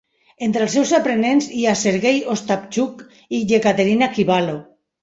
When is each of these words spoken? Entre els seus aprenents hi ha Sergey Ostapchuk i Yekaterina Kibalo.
Entre 0.45 0.63
els 0.67 0.71
seus 0.77 0.93
aprenents 0.99 1.49
hi 1.59 1.67
ha 1.67 1.75
Sergey 1.83 2.25
Ostapchuk 2.37 3.07
i 3.41 3.47
Yekaterina 3.55 4.15
Kibalo. 4.19 4.63